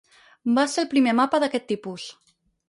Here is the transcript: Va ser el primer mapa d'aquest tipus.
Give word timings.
Va 0.59 0.63
ser 0.75 0.79
el 0.83 0.89
primer 0.93 1.13
mapa 1.19 1.41
d'aquest 1.45 1.69
tipus. 1.73 2.09